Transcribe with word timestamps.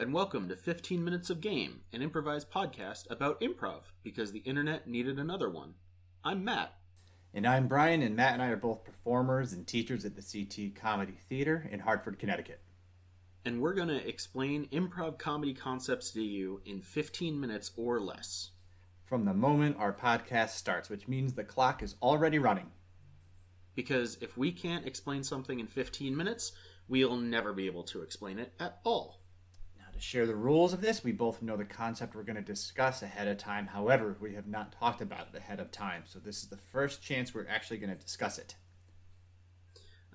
and 0.00 0.14
welcome 0.14 0.48
to 0.48 0.56
15 0.56 1.04
Minutes 1.04 1.28
of 1.28 1.42
Game, 1.42 1.82
an 1.92 2.00
improvised 2.00 2.50
podcast 2.50 3.02
about 3.10 3.38
improv 3.42 3.82
because 4.02 4.32
the 4.32 4.38
internet 4.38 4.88
needed 4.88 5.18
another 5.18 5.50
one. 5.50 5.74
I'm 6.24 6.42
Matt. 6.42 6.72
And 7.34 7.46
I'm 7.46 7.68
Brian, 7.68 8.00
and 8.00 8.16
Matt 8.16 8.32
and 8.32 8.40
I 8.40 8.46
are 8.46 8.56
both 8.56 8.82
performers 8.82 9.52
and 9.52 9.66
teachers 9.66 10.06
at 10.06 10.16
the 10.16 10.22
CT 10.22 10.74
Comedy 10.74 11.18
Theater 11.28 11.68
in 11.70 11.80
Hartford, 11.80 12.18
Connecticut. 12.18 12.62
And 13.44 13.60
we're 13.60 13.74
going 13.74 13.88
to 13.88 14.08
explain 14.08 14.68
improv 14.72 15.18
comedy 15.18 15.52
concepts 15.52 16.12
to 16.12 16.22
you 16.22 16.62
in 16.64 16.80
15 16.80 17.38
minutes 17.38 17.72
or 17.76 18.00
less. 18.00 18.52
From 19.04 19.26
the 19.26 19.34
moment 19.34 19.76
our 19.78 19.92
podcast 19.92 20.52
starts, 20.52 20.88
which 20.88 21.08
means 21.08 21.34
the 21.34 21.44
clock 21.44 21.82
is 21.82 21.96
already 22.00 22.38
running. 22.38 22.70
Because 23.74 24.16
if 24.22 24.38
we 24.38 24.50
can't 24.50 24.86
explain 24.86 25.24
something 25.24 25.60
in 25.60 25.66
15 25.66 26.16
minutes, 26.16 26.52
we'll 26.88 27.18
never 27.18 27.52
be 27.52 27.66
able 27.66 27.82
to 27.82 28.00
explain 28.00 28.38
it 28.38 28.54
at 28.58 28.78
all. 28.82 29.19
Share 30.00 30.26
the 30.26 30.34
rules 30.34 30.72
of 30.72 30.80
this, 30.80 31.04
we 31.04 31.12
both 31.12 31.42
know 31.42 31.58
the 31.58 31.64
concept 31.64 32.14
we're 32.14 32.22
going 32.22 32.36
to 32.36 32.42
discuss 32.42 33.02
ahead 33.02 33.28
of 33.28 33.36
time. 33.36 33.66
However, 33.66 34.16
we 34.18 34.34
have 34.34 34.46
not 34.46 34.72
talked 34.72 35.02
about 35.02 35.28
it 35.32 35.36
ahead 35.36 35.60
of 35.60 35.70
time, 35.70 36.04
so 36.06 36.18
this 36.18 36.38
is 36.42 36.48
the 36.48 36.56
first 36.56 37.02
chance 37.02 37.34
we're 37.34 37.46
actually 37.46 37.76
going 37.76 37.94
to 37.94 38.02
discuss 38.02 38.38
it. 38.38 38.54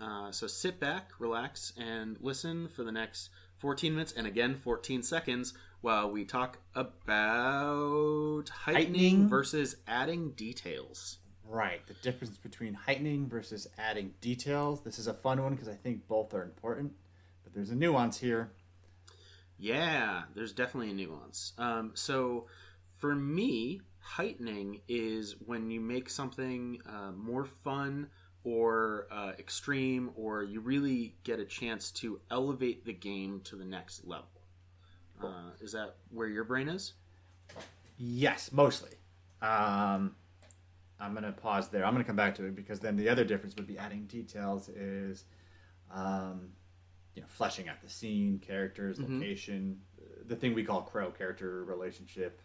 Uh, 0.01 0.31
so 0.31 0.47
sit 0.47 0.79
back, 0.79 1.11
relax, 1.19 1.71
and 1.77 2.17
listen 2.19 2.67
for 2.67 2.83
the 2.83 2.91
next 2.91 3.29
14 3.59 3.93
minutes 3.93 4.11
and 4.11 4.25
again 4.25 4.55
14 4.55 5.03
seconds 5.03 5.53
while 5.81 6.09
we 6.09 6.25
talk 6.25 6.57
about 6.73 8.49
heightening, 8.49 8.85
Heightening. 8.93 9.27
versus 9.29 9.75
adding 9.87 10.31
details. 10.31 11.19
Right, 11.47 11.85
the 11.85 11.93
difference 11.93 12.37
between 12.37 12.73
heightening 12.73 13.27
versus 13.29 13.67
adding 13.77 14.15
details. 14.19 14.81
This 14.81 14.97
is 14.97 15.05
a 15.05 15.13
fun 15.13 15.41
one 15.43 15.53
because 15.53 15.69
I 15.69 15.75
think 15.75 16.07
both 16.07 16.33
are 16.33 16.41
important, 16.43 16.93
but 17.43 17.53
there's 17.53 17.69
a 17.69 17.75
nuance 17.75 18.17
here. 18.17 18.51
Yeah, 19.57 20.23
there's 20.33 20.53
definitely 20.53 20.91
a 20.91 20.93
nuance. 20.93 21.53
Um, 21.57 21.91
so 21.93 22.47
for 22.97 23.15
me, 23.15 23.81
heightening 23.99 24.81
is 24.87 25.35
when 25.45 25.71
you 25.71 25.79
make 25.79 26.09
something 26.09 26.81
uh, 26.87 27.11
more 27.11 27.45
fun 27.45 28.07
or 28.43 29.07
uh, 29.11 29.31
extreme, 29.39 30.11
or 30.15 30.43
you 30.43 30.59
really 30.59 31.15
get 31.23 31.39
a 31.39 31.45
chance 31.45 31.89
to 31.89 32.19
elevate 32.29 32.85
the 32.85 32.93
game 32.93 33.41
to 33.43 33.55
the 33.55 33.65
next 33.65 34.05
level. 34.05 34.27
Uh, 35.21 35.49
is 35.61 35.71
that 35.71 35.95
where 36.11 36.27
your 36.27 36.43
brain 36.43 36.69
is? 36.69 36.93
Yes, 37.97 38.51
mostly. 38.51 38.91
Um, 39.41 40.15
I'm 40.99 41.11
going 41.13 41.23
to 41.23 41.31
pause 41.31 41.69
there. 41.69 41.83
I'm 41.85 41.93
going 41.93 42.03
to 42.03 42.07
come 42.07 42.15
back 42.15 42.35
to 42.35 42.45
it 42.45 42.55
because 42.55 42.79
then 42.79 42.95
the 42.95 43.09
other 43.09 43.23
difference 43.23 43.55
would 43.55 43.65
be 43.65 43.79
adding 43.79 44.05
details 44.05 44.69
is, 44.69 45.25
um, 45.91 46.49
you 47.15 47.21
know, 47.21 47.27
fleshing 47.27 47.67
out 47.69 47.81
the 47.81 47.89
scene, 47.89 48.39
characters, 48.39 48.99
Mhm. 48.99 49.19
location, 49.19 49.81
uh, 49.99 50.03
the 50.27 50.35
thing 50.35 50.53
we 50.53 50.63
call 50.63 50.81
crow 50.83 51.11
character 51.11 51.63
relationship, 51.63 52.41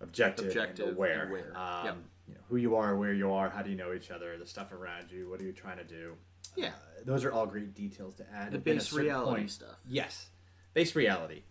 objective, 0.00 0.46
Objective 0.46 0.88
and 0.88 0.96
where. 0.96 1.22
and 1.22 1.32
where. 1.32 1.56
Um, 1.56 1.84
Yep. 1.86 1.96
You 2.28 2.34
know, 2.34 2.40
who 2.48 2.56
you 2.56 2.76
are, 2.76 2.94
where 2.96 3.14
you 3.14 3.32
are, 3.32 3.48
how 3.48 3.62
do 3.62 3.70
you 3.70 3.76
know 3.76 3.94
each 3.94 4.10
other, 4.10 4.36
the 4.36 4.46
stuff 4.46 4.70
around 4.72 5.10
you, 5.10 5.30
what 5.30 5.40
are 5.40 5.44
you 5.44 5.52
trying 5.52 5.78
to 5.78 5.84
do? 5.84 6.18
Yeah. 6.56 6.68
Uh, 6.74 7.04
those 7.04 7.24
are 7.24 7.32
all 7.32 7.46
great 7.46 7.72
details 7.74 8.16
to 8.16 8.24
add. 8.30 8.52
The 8.52 8.56
And 8.56 8.64
then 8.64 8.76
at 8.76 8.82
a 8.82 8.84
base 8.84 8.92
reality 8.92 9.40
point- 9.40 9.50
stuff. 9.50 9.78
Yes, 9.88 10.28
base 10.74 10.94
reality. 10.94 11.44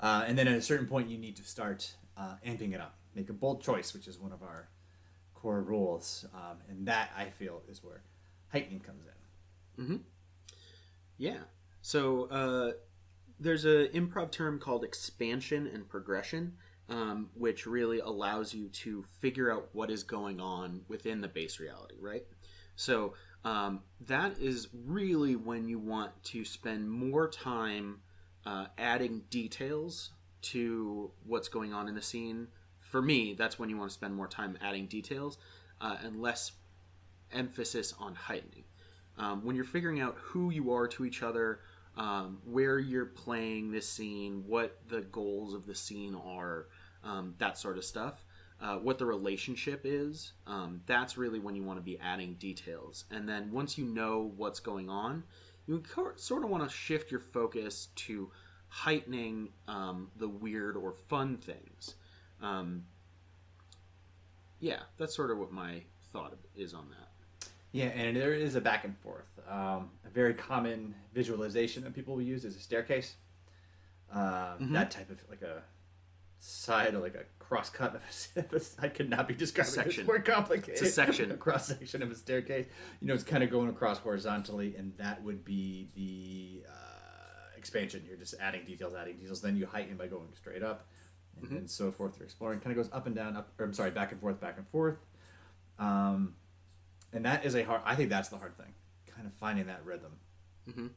Uh, 0.00 0.24
and 0.26 0.36
then 0.38 0.48
at 0.48 0.56
a 0.56 0.62
certain 0.62 0.86
point, 0.86 1.10
you 1.10 1.18
need 1.18 1.36
to 1.36 1.44
start 1.44 1.94
uh, 2.16 2.36
amping 2.46 2.72
it 2.72 2.80
up. 2.80 2.98
Make 3.14 3.28
a 3.28 3.32
bold 3.34 3.62
choice, 3.62 3.92
which 3.92 4.08
is 4.08 4.18
one 4.18 4.32
of 4.32 4.42
our 4.42 4.68
core 5.34 5.60
rules. 5.62 6.24
Um, 6.34 6.58
and 6.68 6.86
that, 6.88 7.10
I 7.14 7.28
feel, 7.30 7.62
is 7.68 7.84
where 7.84 8.02
heightening 8.48 8.80
comes 8.80 9.04
in. 9.78 10.04
Yeah. 11.18 11.44
So 11.82 12.28
uh, 12.30 12.72
there's 13.38 13.64
an 13.64 13.88
improv 13.88 14.30
term 14.30 14.58
called 14.58 14.84
expansion 14.84 15.66
and 15.66 15.88
progression, 15.88 16.54
um, 16.88 17.30
which 17.34 17.66
really 17.66 17.98
allows 17.98 18.54
you 18.54 18.68
to 18.68 19.04
figure 19.20 19.52
out 19.52 19.68
what 19.72 19.90
is 19.90 20.04
going 20.04 20.40
on 20.40 20.82
within 20.88 21.20
the 21.20 21.28
base 21.28 21.58
reality, 21.58 21.96
right? 22.00 22.22
So 22.76 23.14
um, 23.44 23.80
that 24.06 24.38
is 24.38 24.68
really 24.72 25.36
when 25.36 25.68
you 25.68 25.78
want 25.78 26.22
to 26.24 26.44
spend 26.44 26.88
more 26.88 27.28
time 27.28 28.00
uh, 28.46 28.66
adding 28.78 29.22
details 29.28 30.10
to 30.42 31.10
what's 31.24 31.48
going 31.48 31.72
on 31.72 31.88
in 31.88 31.94
the 31.94 32.02
scene. 32.02 32.48
For 32.80 33.02
me, 33.02 33.34
that's 33.34 33.58
when 33.58 33.68
you 33.68 33.76
want 33.76 33.90
to 33.90 33.94
spend 33.94 34.14
more 34.14 34.28
time 34.28 34.56
adding 34.60 34.86
details 34.86 35.38
uh, 35.80 35.96
and 36.02 36.20
less 36.20 36.52
emphasis 37.32 37.94
on 37.98 38.14
heightening. 38.14 38.64
Um, 39.18 39.44
when 39.44 39.56
you're 39.56 39.64
figuring 39.64 40.00
out 40.00 40.16
who 40.18 40.50
you 40.50 40.72
are 40.72 40.88
to 40.88 41.04
each 41.04 41.22
other, 41.22 41.60
um, 41.96 42.38
where 42.44 42.78
you're 42.78 43.06
playing 43.06 43.70
this 43.70 43.88
scene, 43.88 44.44
what 44.46 44.78
the 44.88 45.02
goals 45.02 45.54
of 45.54 45.66
the 45.66 45.74
scene 45.74 46.14
are, 46.14 46.66
um, 47.04 47.34
that 47.38 47.58
sort 47.58 47.76
of 47.76 47.84
stuff, 47.84 48.24
uh, 48.60 48.76
what 48.76 48.98
the 48.98 49.06
relationship 49.06 49.82
is, 49.84 50.32
um, 50.46 50.80
that's 50.86 51.18
really 51.18 51.38
when 51.38 51.54
you 51.54 51.62
want 51.62 51.78
to 51.78 51.84
be 51.84 51.98
adding 51.98 52.34
details. 52.34 53.04
And 53.10 53.28
then 53.28 53.50
once 53.52 53.76
you 53.76 53.84
know 53.84 54.32
what's 54.36 54.60
going 54.60 54.88
on, 54.88 55.24
you 55.66 55.82
sort 56.16 56.44
of 56.44 56.50
want 56.50 56.64
to 56.64 56.74
shift 56.74 57.10
your 57.10 57.20
focus 57.20 57.88
to 57.94 58.30
heightening 58.68 59.50
um, 59.68 60.10
the 60.16 60.28
weird 60.28 60.76
or 60.76 60.94
fun 61.08 61.36
things. 61.36 61.94
Um, 62.40 62.84
yeah, 64.60 64.80
that's 64.96 65.14
sort 65.14 65.30
of 65.30 65.38
what 65.38 65.52
my 65.52 65.82
thought 66.12 66.34
is 66.54 66.72
on 66.72 66.88
that. 66.90 67.08
Yeah, 67.72 67.86
and 67.86 68.16
there 68.16 68.34
is 68.34 68.54
a 68.54 68.60
back 68.60 68.84
and 68.84 68.96
forth. 68.98 69.26
Um, 69.48 69.90
a 70.04 70.10
very 70.12 70.34
common 70.34 70.94
visualization 71.14 71.84
that 71.84 71.94
people 71.94 72.14
will 72.14 72.22
use 72.22 72.44
is 72.44 72.54
a 72.56 72.60
staircase. 72.60 73.16
Um, 74.10 74.20
Mhm. 74.20 74.72
That 74.72 74.90
type 74.90 75.10
of 75.10 75.22
like 75.30 75.42
a 75.42 75.62
side 76.38 76.94
or 76.94 76.98
like 76.98 77.14
a 77.14 77.24
cross 77.38 77.70
cut 77.70 77.94
of 77.94 78.02
a, 78.36 78.60
I 78.84 78.88
could 78.88 79.08
not 79.08 79.26
be 79.28 79.34
describing 79.34 79.72
Section. 79.72 80.00
It's 80.02 80.06
more 80.06 80.18
complicated. 80.20 80.74
It's 80.74 80.82
a 80.82 80.86
section. 80.92 81.30
a 81.32 81.36
cross 81.36 81.68
section 81.68 82.02
of 82.02 82.10
a 82.10 82.14
staircase. 82.14 82.66
You 83.00 83.08
know, 83.08 83.14
it's 83.14 83.22
kind 83.24 83.42
of 83.42 83.50
going 83.50 83.68
across 83.70 83.98
horizontally, 83.98 84.74
and 84.76 84.94
that 84.98 85.22
would 85.22 85.44
be 85.44 85.88
the 85.94 86.66
uh, 86.68 87.56
expansion. 87.56 88.04
You're 88.06 88.16
just 88.18 88.34
adding 88.40 88.64
details, 88.66 88.92
adding 88.94 89.16
details. 89.16 89.40
Then 89.40 89.56
you 89.56 89.66
heighten 89.66 89.96
by 89.96 90.08
going 90.08 90.28
straight 90.34 90.62
up, 90.62 90.88
and, 91.36 91.46
Mhm. 91.50 91.56
and 91.58 91.70
so 91.70 91.90
forth. 91.90 92.16
You're 92.18 92.24
exploring. 92.24 92.60
Kind 92.60 92.76
of 92.76 92.84
goes 92.84 92.92
up 92.92 93.06
and 93.06 93.14
down, 93.16 93.36
up. 93.36 93.52
Or, 93.58 93.64
I'm 93.64 93.72
sorry, 93.72 93.92
back 93.92 94.12
and 94.12 94.20
forth, 94.20 94.40
back 94.40 94.58
and 94.58 94.68
forth. 94.68 94.98
Um, 95.78 96.34
and 97.24 97.32
that 97.32 97.44
is 97.44 97.54
a 97.54 97.62
hard. 97.62 97.82
I 97.84 97.94
think 97.94 98.10
that's 98.10 98.28
the 98.28 98.36
hard 98.38 98.56
thing. 98.56 98.74
Kind 99.06 99.26
of 99.26 99.34
finding 99.34 99.66
that 99.66 99.84
rhythm. 99.84 100.12
Mhm. 100.68 100.78
Um, 100.78 100.90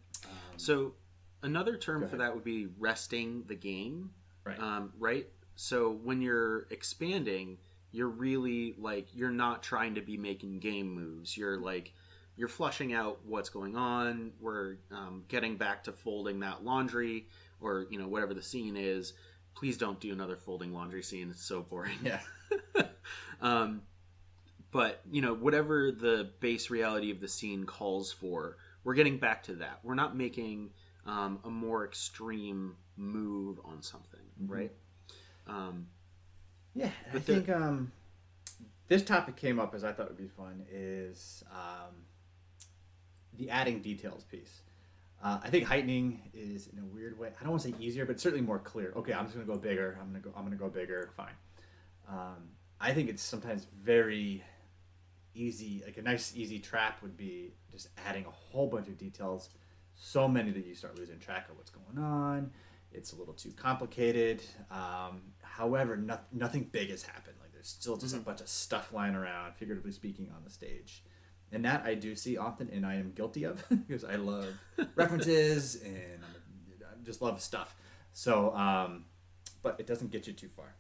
So 0.58 0.96
another 1.44 1.78
term 1.78 2.08
for 2.08 2.18
that 2.18 2.34
would 2.34 2.44
be 2.44 2.68
resting 2.80 3.44
the 3.46 3.56
game, 3.56 4.12
right. 4.44 4.60
um, 4.60 4.94
right? 4.98 5.28
So 5.56 5.92
when 5.92 6.22
you're 6.22 6.68
expanding, 6.72 7.60
you're 7.92 8.10
really 8.10 8.74
like 8.78 9.08
you're 9.14 9.32
not 9.32 9.62
trying 9.64 9.96
to 9.96 10.02
be 10.02 10.18
making 10.18 10.60
game 10.60 10.94
moves. 10.94 11.38
You're 11.38 11.60
like 11.60 11.94
you're 12.36 12.48
flushing 12.50 12.92
out 12.94 13.20
what's 13.26 13.50
going 13.50 13.78
on. 13.78 14.32
We're 14.42 14.78
um, 14.92 15.24
getting 15.28 15.56
back 15.58 15.84
to 15.86 15.94
folding 15.94 16.40
that 16.42 16.64
laundry, 16.64 17.28
or 17.62 17.86
you 17.92 18.00
know 18.00 18.08
whatever 18.08 18.34
the 18.34 18.42
scene 18.44 18.76
is. 18.76 19.14
Please 19.54 19.78
don't 19.78 20.00
do 20.02 20.12
another 20.12 20.36
folding 20.36 20.74
laundry 20.74 21.02
scene. 21.04 21.30
It's 21.30 21.46
so 21.46 21.62
boring. 21.62 21.98
yeah. 22.04 22.20
um, 23.42 23.84
but 24.76 25.00
you 25.10 25.22
know 25.22 25.34
whatever 25.34 25.90
the 25.90 26.30
base 26.42 26.70
reality 26.70 27.10
of 27.10 27.22
the 27.22 27.30
scene 27.30 27.64
calls 27.66 28.12
for 28.12 28.58
we're 28.84 28.94
getting 28.94 29.18
back 29.18 29.42
to 29.42 29.54
that 29.56 29.80
we're 29.84 29.96
not 29.96 30.18
making 30.18 30.70
um, 31.06 31.40
a 31.46 31.50
more 31.50 31.86
extreme 31.86 32.76
move 32.98 33.58
on 33.64 33.82
something 33.82 34.20
Mhm. 34.44 34.50
right 34.50 34.72
um, 35.48 35.88
Yeah, 36.74 36.90
I 37.14 37.20
think 37.20 37.48
um, 37.48 37.92
this 38.90 39.02
topic 39.04 39.38
came 39.38 39.60
up 39.60 39.74
as 39.74 39.84
I 39.86 39.94
thought 39.94 40.10
would 40.10 40.18
be 40.18 40.28
fun 40.28 40.66
is 40.70 41.42
um, 41.52 41.94
the 43.38 43.50
adding 43.50 43.82
details 43.82 44.24
piece. 44.26 44.62
Uh, 45.24 45.40
I 45.42 45.50
think 45.50 45.66
heightening 45.66 46.20
is 46.34 46.68
in 46.68 46.80
a 46.80 46.86
weird 46.86 47.18
way. 47.18 47.30
I 47.40 47.44
don't 47.44 47.52
want 47.52 47.62
to 47.64 47.70
say 47.70 47.76
easier, 47.80 48.06
but 48.06 48.20
certainly 48.20 48.44
more 48.46 48.60
clear. 48.60 48.92
Okay, 48.98 49.14
I'm 49.14 49.26
just 49.26 49.36
gonna 49.36 49.48
go 49.48 49.56
bigger. 49.58 49.98
I'm 50.02 50.08
gonna 50.08 50.20
go. 50.20 50.32
I'm 50.36 50.44
gonna 50.44 50.56
go 50.58 50.68
bigger. 50.70 51.10
Fine. 51.16 51.34
Um, 52.10 52.50
I 52.82 52.94
think 52.94 53.10
it's 53.10 53.24
sometimes 53.24 53.68
very 53.82 54.44
easy. 55.36 55.84
Like 55.86 55.98
a 55.98 56.02
nice 56.02 56.34
easy 56.36 56.60
trap 56.60 57.02
would 57.02 57.18
be 57.18 57.54
just 57.72 57.90
adding 58.08 58.26
a 58.26 58.32
whole 58.32 58.68
bunch 58.68 58.88
of 58.88 58.98
details, 58.98 59.50
so 59.96 60.28
many 60.28 60.52
that 60.52 60.66
you 60.66 60.76
start 60.76 60.98
losing 60.98 61.20
track 61.20 61.50
of 61.50 61.58
what's 61.58 61.72
going 61.72 61.98
on. 62.04 62.52
It's 62.92 63.12
a 63.14 63.16
little 63.16 63.34
too 63.34 63.52
complicated. 63.52 64.42
Um, 64.72 65.22
however, 65.42 65.98
no, 65.98 66.18
nothing 66.32 66.70
big 66.72 66.90
has 66.90 67.04
happened. 67.04 67.36
Like 67.42 67.52
there's 67.52 67.68
still 67.68 67.98
just 67.98 68.16
Mhm. 68.16 68.20
a 68.20 68.22
bunch 68.22 68.42
of 68.42 68.48
stuff 68.48 68.94
lying 68.94 69.16
around, 69.16 69.56
figuratively 69.56 69.92
speaking, 69.92 70.32
on 70.36 70.44
the 70.44 70.50
stage. 70.50 71.04
And 71.52 71.64
that 71.66 71.86
I 71.86 71.94
do 71.96 72.16
see 72.16 72.38
often, 72.38 72.70
and 72.70 72.86
I 72.86 72.96
am 72.96 73.12
guilty 73.12 73.44
of 73.44 73.64
because 73.88 74.04
I 74.04 74.16
love 74.16 74.48
references 74.96 75.76
and 75.84 76.24
I 76.24 77.04
just 77.04 77.22
love 77.22 77.42
stuff. 77.42 77.76
So, 78.14 78.56
um, 78.56 79.06
but 79.62 79.80
it 79.80 79.88
doesn't 79.88 80.12
get 80.12 80.26
you 80.28 80.34
too 80.34 80.50
far. 80.50 80.76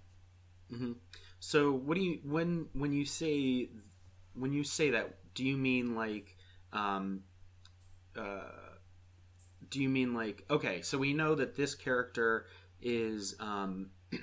hmm 0.69 0.93
so 1.39 1.71
what 1.73 1.95
do 1.95 2.01
you 2.01 2.19
when 2.23 2.67
when 2.73 2.91
you 2.93 3.05
say 3.05 3.69
when 4.35 4.53
you 4.53 4.63
say 4.63 4.89
that 4.91 5.15
do 5.33 5.43
you 5.43 5.57
mean 5.57 5.95
like 5.95 6.37
um, 6.73 7.21
uh, 8.17 8.41
do 9.69 9.81
you 9.81 9.89
mean 9.89 10.13
like 10.13 10.43
okay 10.49 10.81
so 10.81 10.97
we 10.97 11.13
know 11.13 11.35
that 11.35 11.55
this 11.55 11.75
character 11.75 12.45
is 12.81 13.35
um, 13.39 13.89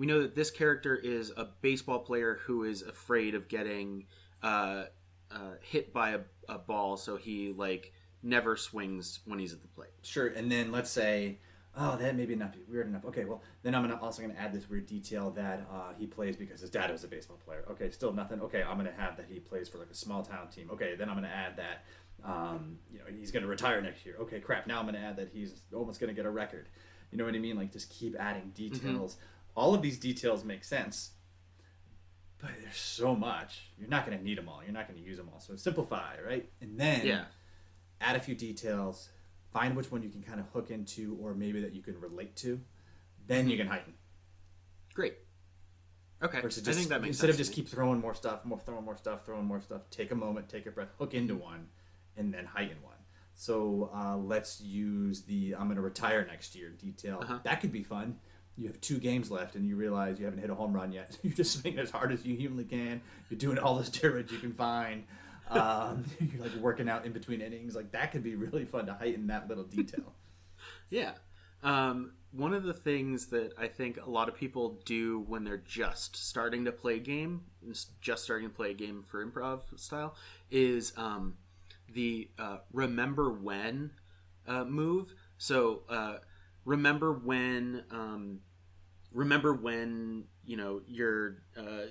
we 0.00 0.06
know 0.06 0.22
that 0.22 0.34
this 0.34 0.50
character 0.50 0.96
is 0.96 1.30
a 1.36 1.46
baseball 1.60 1.98
player 1.98 2.40
who 2.44 2.64
is 2.64 2.82
afraid 2.82 3.34
of 3.34 3.48
getting 3.48 4.06
uh, 4.42 4.84
uh, 5.30 5.54
hit 5.60 5.92
by 5.92 6.10
a, 6.10 6.20
a 6.48 6.58
ball, 6.58 6.96
so 6.96 7.16
he 7.16 7.52
like 7.52 7.92
never 8.22 8.56
swings 8.56 9.20
when 9.26 9.38
he's 9.38 9.52
at 9.52 9.60
the 9.60 9.68
plate. 9.68 9.90
Sure, 10.02 10.26
and 10.28 10.50
then 10.50 10.72
let's 10.72 10.90
say, 10.90 11.38
oh, 11.76 11.96
that 11.96 12.16
maybe 12.16 12.34
not 12.34 12.52
be 12.52 12.60
weird 12.68 12.86
enough. 12.88 13.04
Okay, 13.04 13.24
well, 13.24 13.42
then 13.62 13.74
I'm 13.74 13.82
gonna 13.82 14.00
also 14.00 14.22
gonna 14.22 14.34
add 14.38 14.52
this 14.52 14.68
weird 14.68 14.86
detail 14.86 15.30
that 15.32 15.66
uh, 15.72 15.92
he 15.98 16.06
plays 16.06 16.36
because 16.36 16.60
his 16.60 16.70
dad 16.70 16.90
was 16.90 17.04
a 17.04 17.08
baseball 17.08 17.38
player. 17.44 17.64
Okay, 17.70 17.90
still 17.90 18.12
nothing. 18.12 18.40
Okay, 18.40 18.62
I'm 18.62 18.76
gonna 18.76 18.92
have 18.96 19.16
that 19.16 19.26
he 19.28 19.38
plays 19.40 19.68
for 19.68 19.78
like 19.78 19.90
a 19.90 19.94
small 19.94 20.22
town 20.22 20.48
team. 20.48 20.68
Okay, 20.72 20.94
then 20.96 21.08
I'm 21.08 21.14
gonna 21.16 21.28
add 21.28 21.56
that, 21.56 21.84
um, 22.24 22.78
you 22.92 22.98
know, 22.98 23.04
he's 23.16 23.30
gonna 23.30 23.46
retire 23.46 23.80
next 23.80 24.04
year. 24.04 24.16
Okay, 24.20 24.40
crap. 24.40 24.66
Now 24.66 24.80
I'm 24.80 24.86
gonna 24.86 24.98
add 24.98 25.16
that 25.16 25.30
he's 25.32 25.62
almost 25.74 26.00
gonna 26.00 26.12
get 26.14 26.26
a 26.26 26.30
record. 26.30 26.68
You 27.10 27.18
know 27.18 27.24
what 27.24 27.34
I 27.34 27.38
mean? 27.38 27.56
Like 27.56 27.72
just 27.72 27.90
keep 27.90 28.14
adding 28.18 28.50
details. 28.54 29.16
All 29.56 29.74
of 29.74 29.82
these 29.82 29.98
details 29.98 30.44
make 30.44 30.62
sense. 30.64 31.10
But 32.38 32.50
there's 32.62 32.76
so 32.76 33.14
much. 33.14 33.70
You're 33.78 33.88
not 33.90 34.06
going 34.06 34.16
to 34.16 34.24
need 34.24 34.38
them 34.38 34.48
all. 34.48 34.62
You're 34.64 34.72
not 34.72 34.88
going 34.88 34.98
to 34.98 35.04
use 35.04 35.18
them 35.18 35.28
all. 35.30 35.40
So 35.40 35.56
simplify, 35.56 36.14
right? 36.26 36.48
And 36.62 36.78
then 36.80 37.04
Yeah. 37.06 37.24
add 38.00 38.16
a 38.16 38.20
few 38.20 38.34
details, 38.34 39.10
find 39.52 39.76
which 39.76 39.90
one 39.90 40.02
you 40.02 40.08
can 40.08 40.22
kind 40.22 40.40
of 40.40 40.46
hook 40.52 40.70
into 40.70 41.18
or 41.20 41.34
maybe 41.34 41.60
that 41.60 41.74
you 41.74 41.82
can 41.82 42.00
relate 42.00 42.36
to. 42.36 42.60
Then 43.26 43.48
you 43.48 43.56
can 43.56 43.66
heighten. 43.66 43.94
Great. 44.94 45.14
Okay. 46.22 46.40
Versus 46.40 46.62
I 46.62 46.66
just, 46.66 46.78
think 46.78 46.90
that 46.90 47.00
makes 47.00 47.16
instead 47.16 47.28
sense 47.28 47.34
of 47.34 47.38
just 47.38 47.52
keep 47.52 47.68
throwing 47.68 48.00
more 48.00 48.14
stuff, 48.14 48.44
more 48.44 48.58
throwing 48.58 48.84
more 48.84 48.96
stuff, 48.96 49.24
throwing 49.24 49.46
more 49.46 49.60
stuff. 49.60 49.82
Take 49.90 50.10
a 50.10 50.14
moment, 50.14 50.48
take 50.48 50.66
a 50.66 50.70
breath, 50.70 50.90
hook 50.98 51.14
into 51.14 51.34
one, 51.34 51.68
and 52.16 52.32
then 52.32 52.44
heighten 52.44 52.76
one. 52.82 52.94
So 53.34 53.90
uh, 53.94 54.18
let's 54.18 54.60
use 54.60 55.22
the 55.22 55.54
I'm 55.54 55.64
going 55.64 55.76
to 55.76 55.82
retire 55.82 56.26
next 56.26 56.54
year 56.54 56.70
detail. 56.70 57.20
Uh-huh. 57.22 57.38
That 57.44 57.60
could 57.60 57.72
be 57.72 57.82
fun. 57.82 58.18
You 58.56 58.66
have 58.66 58.80
two 58.82 58.98
games 58.98 59.30
left, 59.30 59.54
and 59.54 59.66
you 59.66 59.76
realize 59.76 60.18
you 60.18 60.26
haven't 60.26 60.40
hit 60.40 60.50
a 60.50 60.54
home 60.54 60.74
run 60.74 60.92
yet. 60.92 61.16
You're 61.22 61.32
just 61.32 61.58
swinging 61.58 61.78
as 61.78 61.90
hard 61.90 62.12
as 62.12 62.26
you 62.26 62.36
humanly 62.36 62.64
can. 62.64 63.00
You're 63.30 63.38
doing 63.38 63.58
all 63.58 63.76
the 63.76 63.84
steroids 63.84 64.30
you 64.32 64.38
can 64.38 64.52
find. 64.52 65.04
Um, 65.50 66.04
you're 66.20 66.42
like 66.42 66.54
working 66.56 66.88
out 66.88 67.04
in 67.04 67.12
between 67.12 67.40
innings. 67.40 67.74
Like 67.74 67.92
that 67.92 68.12
could 68.12 68.22
be 68.22 68.34
really 68.34 68.64
fun 68.64 68.86
to 68.86 68.94
heighten 68.94 69.26
that 69.28 69.48
little 69.48 69.64
detail. 69.64 70.14
Yeah. 70.90 71.12
Um, 71.62 72.12
one 72.32 72.52
of 72.52 72.64
the 72.64 72.74
things 72.74 73.26
that 73.28 73.52
I 73.58 73.68
think 73.68 73.98
a 74.04 74.10
lot 74.10 74.28
of 74.28 74.34
people 74.34 74.80
do 74.84 75.20
when 75.20 75.44
they're 75.44 75.56
just 75.56 76.16
starting 76.16 76.64
to 76.66 76.72
play 76.72 76.98
game, 76.98 77.42
just 78.00 78.24
starting 78.24 78.48
to 78.48 78.54
play 78.54 78.72
a 78.72 78.74
game 78.74 79.04
for 79.06 79.24
improv 79.24 79.60
style, 79.76 80.16
is 80.50 80.92
um, 80.96 81.36
the 81.92 82.28
uh, 82.38 82.58
remember 82.72 83.32
when 83.32 83.92
uh, 84.46 84.64
move. 84.64 85.14
So 85.38 85.82
uh, 85.88 86.16
remember 86.64 87.12
when, 87.12 87.84
um, 87.90 88.40
remember 89.12 89.52
when 89.54 90.24
you 90.44 90.56
know 90.56 90.82
you're 90.86 91.42
uh, 91.56 91.90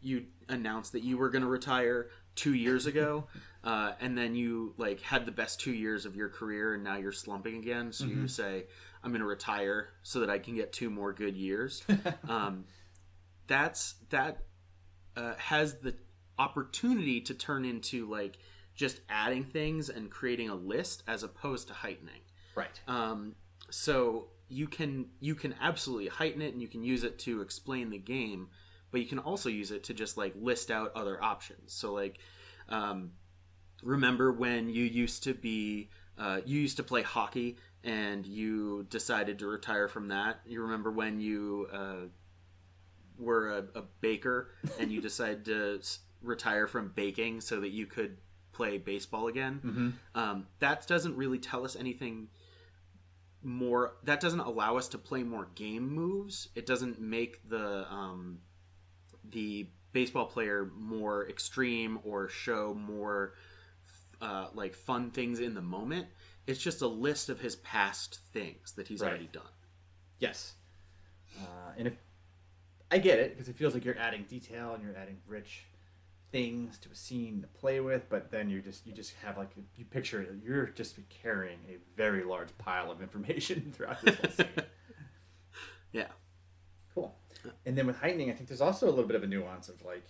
you 0.00 0.26
announced 0.48 0.92
that 0.92 1.02
you 1.02 1.16
were 1.16 1.30
going 1.30 1.42
to 1.42 1.48
retire 1.48 2.08
two 2.34 2.54
years 2.54 2.86
ago, 2.86 3.24
uh, 3.64 3.92
and 4.00 4.16
then 4.16 4.34
you 4.34 4.74
like 4.76 5.00
had 5.00 5.26
the 5.26 5.32
best 5.32 5.60
two 5.60 5.72
years 5.72 6.06
of 6.06 6.16
your 6.16 6.28
career, 6.28 6.74
and 6.74 6.84
now 6.84 6.96
you're 6.96 7.12
slumping 7.12 7.56
again. 7.56 7.92
So 7.92 8.06
you 8.06 8.28
say, 8.28 8.66
"I'm 9.02 9.10
going 9.10 9.20
to 9.20 9.26
retire 9.26 9.90
so 10.02 10.20
that 10.20 10.30
I 10.30 10.38
can 10.38 10.54
get 10.54 10.72
two 10.72 10.90
more 10.90 11.12
good 11.12 11.36
years." 11.36 11.82
um, 12.28 12.64
that's 13.46 13.94
that 14.10 14.44
uh, 15.16 15.34
has 15.36 15.78
the 15.80 15.94
opportunity 16.38 17.20
to 17.20 17.34
turn 17.34 17.64
into 17.64 18.08
like 18.08 18.38
just 18.74 19.00
adding 19.08 19.44
things 19.44 19.88
and 19.88 20.10
creating 20.10 20.48
a 20.48 20.54
list 20.54 21.02
as 21.06 21.22
opposed 21.22 21.68
to 21.68 21.74
heightening. 21.74 22.22
Right. 22.54 22.80
Um, 22.88 23.34
so 23.70 24.28
you 24.48 24.66
can 24.66 25.06
you 25.20 25.34
can 25.34 25.54
absolutely 25.60 26.08
heighten 26.08 26.42
it 26.42 26.52
and 26.52 26.60
you 26.60 26.68
can 26.68 26.82
use 26.82 27.04
it 27.04 27.18
to 27.20 27.40
explain 27.40 27.90
the 27.90 27.98
game, 27.98 28.48
but 28.92 29.00
you 29.00 29.06
can 29.08 29.18
also 29.18 29.48
use 29.48 29.72
it 29.72 29.82
to 29.84 29.94
just 29.94 30.16
like 30.16 30.32
list 30.40 30.70
out 30.70 30.92
other 30.94 31.20
options. 31.22 31.72
So 31.72 31.92
like, 31.92 32.18
um, 32.68 33.12
remember 33.82 34.30
when 34.30 34.68
you 34.68 34.84
used 34.84 35.24
to 35.24 35.34
be 35.34 35.88
uh, 36.18 36.40
you 36.46 36.60
used 36.60 36.76
to 36.76 36.82
play 36.84 37.02
hockey 37.02 37.56
and 37.82 38.24
you 38.26 38.86
decided 38.90 39.38
to 39.40 39.46
retire 39.46 39.88
from 39.88 40.08
that. 40.08 40.40
You 40.46 40.60
remember 40.62 40.90
when 40.92 41.20
you 41.20 41.66
uh, 41.72 41.94
were 43.18 43.48
a, 43.50 43.64
a 43.78 43.82
baker 44.00 44.50
and 44.78 44.92
you 44.92 45.00
decided 45.00 45.44
to 45.46 45.78
s- 45.80 46.00
retire 46.22 46.66
from 46.66 46.92
baking 46.94 47.40
so 47.40 47.60
that 47.60 47.70
you 47.70 47.86
could 47.86 48.18
play 48.52 48.76
baseball 48.78 49.26
again. 49.28 49.94
Um, 50.14 50.46
that 50.60 50.86
doesn't 50.86 51.16
really 51.16 51.38
tell 51.38 51.64
us 51.64 51.74
anything 51.74 52.28
more. 53.42 53.94
That 54.04 54.20
doesn't 54.20 54.40
allow 54.40 54.76
us 54.76 54.88
to 54.88 54.98
play 54.98 55.22
more 55.22 55.48
game 55.54 55.88
moves. 55.88 56.48
It 56.54 56.66
doesn't 56.66 57.00
make 57.00 57.48
the 57.48 57.86
um, 57.90 58.38
the 59.32 59.66
baseball 59.92 60.26
player 60.26 60.70
more 60.78 61.28
extreme 61.28 61.98
or 62.04 62.28
show 62.28 62.72
more 62.74 63.34
uh, 64.20 64.46
like 64.54 64.74
fun 64.74 65.10
things 65.10 65.40
in 65.40 65.54
the 65.54 65.60
moment. 65.60 66.06
It's 66.46 66.60
just 66.60 66.80
a 66.82 66.86
list 66.86 67.28
of 67.28 67.40
his 67.40 67.56
past 67.56 68.20
things 68.32 68.72
that 68.72 68.88
he's 68.88 69.00
Right. 69.00 69.08
already 69.08 69.28
done. 69.32 69.42
Yes. 70.18 70.54
Uh, 71.38 71.72
and 71.76 71.86
if 71.88 71.94
I 72.90 72.98
get 72.98 73.18
it 73.18 73.32
because 73.32 73.48
it 73.48 73.56
feels 73.56 73.74
like 73.74 73.84
you're 73.84 73.98
adding 73.98 74.24
detail 74.24 74.74
and 74.74 74.82
you're 74.82 74.96
adding 74.96 75.18
rich 75.26 75.64
things 76.30 76.78
to 76.78 76.90
a 76.90 76.94
scene 76.94 77.42
to 77.42 77.46
play 77.48 77.80
with, 77.80 78.08
but 78.08 78.30
then 78.30 78.48
you 78.48 78.60
just 78.62 78.86
you 78.86 78.92
just 78.92 79.14
have 79.24 79.36
like 79.36 79.50
you 79.76 79.84
picture 79.84 80.36
you're 80.44 80.66
just 80.66 80.96
carrying 81.08 81.58
a 81.68 81.76
very 81.96 82.24
large 82.24 82.56
pile 82.58 82.90
of 82.90 83.02
information 83.02 83.72
throughout 83.76 84.00
this 84.02 84.16
whole 84.16 84.30
scene. 84.30 84.46
Yeah. 85.92 86.06
Cool. 86.94 87.14
And 87.66 87.76
then 87.76 87.86
with 87.86 87.96
heightening, 87.98 88.30
I 88.30 88.34
think 88.34 88.48
there's 88.48 88.60
also 88.60 88.86
a 88.86 88.90
little 88.90 89.06
bit 89.06 89.16
of 89.16 89.22
a 89.22 89.26
nuance 89.26 89.68
of 89.68 89.82
like 89.84 90.06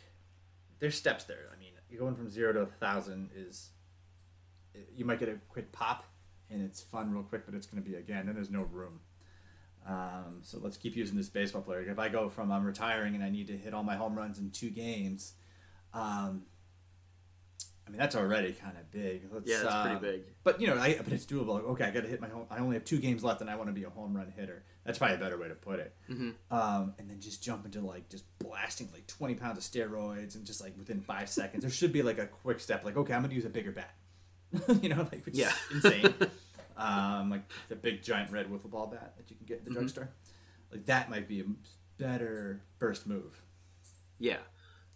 there's 0.81 0.97
steps 0.97 1.25
there. 1.25 1.51
I 1.55 1.59
mean, 1.59 1.73
you're 1.89 2.01
going 2.01 2.17
from 2.17 2.29
zero 2.29 2.53
to 2.53 2.61
a 2.61 2.67
thousand 2.67 3.31
is 3.35 3.71
you 4.95 5.05
might 5.05 5.21
get 5.21 5.29
a 5.29 5.37
quick 5.49 5.71
pop 5.73 6.05
and 6.51 6.63
it's 6.63 6.81
fun 6.81 7.13
real 7.13 7.23
quick, 7.23 7.47
but 7.47 7.55
it's 7.55 7.67
going 7.67 7.83
to 7.83 7.89
be 7.89 7.97
again. 7.97 8.27
Then 8.27 8.35
there's 8.35 8.51
no 8.51 8.63
room. 8.63 9.01
Um, 9.87 10.39
so 10.43 10.59
let's 10.61 10.77
keep 10.77 10.95
using 10.95 11.17
this 11.17 11.29
baseball 11.29 11.63
player. 11.63 11.81
If 11.81 11.99
I 11.99 12.09
go 12.09 12.29
from 12.29 12.53
I'm 12.53 12.65
retiring 12.65 13.15
and 13.15 13.25
I 13.25 13.31
need 13.31 13.49
to 13.49 13.57
hit 13.57 13.75
all 13.75 13.83
my 13.83 13.97
home 13.97 14.17
runs 14.17 14.39
in 14.39 14.51
two 14.51 14.71
games, 14.71 15.35
um, 15.93 16.43
I 17.87 17.91
mean 17.91 17.99
that's 17.99 18.15
already 18.15 18.53
kind 18.53 18.77
of 18.79 18.91
big. 18.91 19.29
Let's, 19.33 19.49
Yeah, 19.49 19.63
that's 19.63 19.83
pretty 19.83 19.97
um, 19.97 20.03
big. 20.03 20.23
But 20.45 20.61
you 20.61 20.69
know, 20.69 20.79
I, 20.79 20.99
but 21.03 21.13
it's 21.13 21.27
doable. 21.27 21.61
Okay, 21.71 21.85
I 21.85 21.91
got 21.91 22.03
to 22.03 22.09
hit 22.09 22.21
my 22.21 22.29
home. 22.29 22.47
I 22.51 22.59
only 22.59 22.77
have 22.77 22.85
two 22.85 22.99
games 22.99 23.25
left, 23.25 23.41
and 23.41 23.51
I 23.51 23.57
want 23.57 23.69
to 23.71 23.75
be 23.75 23.85
a 23.85 23.91
home 23.91 24.17
run 24.17 24.33
hitter. 24.37 24.63
That's 24.85 24.99
probably 24.99 25.17
a 25.17 25.21
better 25.21 25.39
way 25.39 25.49
to 25.49 25.55
put 25.55 25.79
it. 25.79 25.95
Mm-hmm. 26.11 26.31
Um, 26.51 26.95
and 26.99 27.09
then 27.09 27.21
just 27.21 27.43
jump 27.43 27.65
into 27.65 27.81
like 27.81 28.09
just 28.09 28.25
blasting 28.39 28.89
like 28.93 29.07
twenty 29.07 29.35
pounds 29.35 29.59
of 29.59 29.65
steroids, 29.65 30.35
and 30.35 30.45
just 30.45 30.61
like 30.61 30.77
within 30.77 31.01
five 31.01 31.29
seconds, 31.29 31.63
there 31.63 31.71
should 31.71 31.93
be 31.93 32.03
like 32.03 32.19
a 32.19 32.27
quick 32.27 32.59
step. 32.61 32.85
Like, 32.85 32.97
okay, 32.97 33.15
I'm 33.15 33.23
gonna 33.23 33.35
use 33.35 33.45
a 33.45 33.49
bigger 33.51 33.71
bat. 33.73 33.95
you 34.83 34.89
know, 34.89 35.07
like 35.13 35.25
which 35.25 35.37
Yeah. 35.37 35.53
is 35.71 35.85
insane. 35.85 36.15
um, 36.77 37.31
like 37.31 37.43
the 37.69 37.77
big 37.77 38.03
giant 38.03 38.31
red 38.33 38.47
wiffle 38.51 38.71
ball 38.71 38.87
bat 38.89 39.15
that 39.17 39.31
you 39.31 39.37
can 39.37 39.47
get 39.47 39.59
at 39.59 39.65
the 39.65 39.71
Mhm. 39.71 39.75
drugstore. 39.75 40.09
Like 40.71 40.87
that 40.87 41.09
might 41.11 41.29
be 41.29 41.41
a 41.41 41.45
better 41.99 42.61
first 42.79 43.07
move. 43.07 43.41
Yeah. 44.19 44.39